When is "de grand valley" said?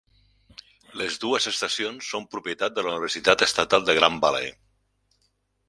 3.91-4.51